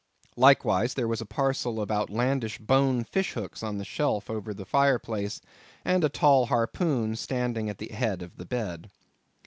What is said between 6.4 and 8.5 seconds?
harpoon standing at the head of the